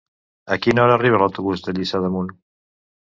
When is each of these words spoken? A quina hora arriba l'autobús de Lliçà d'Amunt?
A 0.55 0.57
quina 0.61 0.85
hora 0.85 0.95
arriba 0.99 1.19
l'autobús 1.23 1.63
de 1.67 1.77
Lliçà 1.81 2.01
d'Amunt? 2.07 2.33